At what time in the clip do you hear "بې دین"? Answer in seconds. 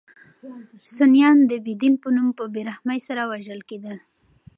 1.65-1.93